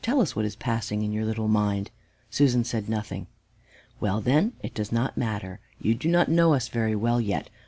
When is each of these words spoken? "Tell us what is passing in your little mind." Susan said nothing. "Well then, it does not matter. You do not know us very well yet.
"Tell 0.03 0.19
us 0.19 0.35
what 0.35 0.45
is 0.45 0.55
passing 0.55 1.03
in 1.03 1.11
your 1.13 1.25
little 1.25 1.47
mind." 1.47 1.91
Susan 2.31 2.63
said 2.63 2.89
nothing. 2.89 3.27
"Well 3.99 4.19
then, 4.19 4.53
it 4.63 4.73
does 4.73 4.91
not 4.91 5.15
matter. 5.15 5.59
You 5.79 5.93
do 5.93 6.09
not 6.09 6.27
know 6.27 6.55
us 6.55 6.69
very 6.69 6.95
well 6.95 7.21
yet. 7.21 7.51